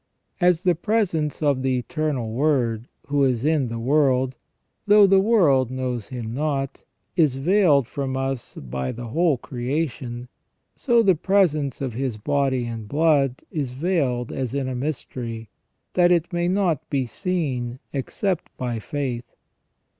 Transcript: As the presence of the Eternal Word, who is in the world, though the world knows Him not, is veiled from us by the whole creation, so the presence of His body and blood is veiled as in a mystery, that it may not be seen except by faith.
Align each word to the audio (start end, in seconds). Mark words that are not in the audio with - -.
As 0.39 0.63
the 0.63 0.73
presence 0.73 1.43
of 1.43 1.61
the 1.61 1.77
Eternal 1.77 2.31
Word, 2.31 2.87
who 3.05 3.23
is 3.23 3.45
in 3.45 3.67
the 3.67 3.77
world, 3.77 4.35
though 4.87 5.05
the 5.05 5.19
world 5.19 5.69
knows 5.69 6.07
Him 6.07 6.33
not, 6.33 6.83
is 7.15 7.35
veiled 7.35 7.87
from 7.87 8.17
us 8.17 8.55
by 8.55 8.91
the 8.91 9.09
whole 9.09 9.37
creation, 9.37 10.27
so 10.75 11.03
the 11.03 11.13
presence 11.13 11.81
of 11.81 11.93
His 11.93 12.17
body 12.17 12.65
and 12.65 12.87
blood 12.87 13.43
is 13.51 13.73
veiled 13.73 14.31
as 14.31 14.55
in 14.55 14.67
a 14.67 14.73
mystery, 14.73 15.49
that 15.93 16.11
it 16.11 16.33
may 16.33 16.47
not 16.47 16.89
be 16.89 17.05
seen 17.05 17.77
except 17.93 18.49
by 18.57 18.79
faith. 18.79 19.35